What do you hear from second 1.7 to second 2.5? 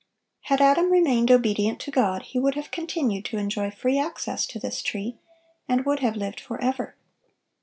to God, he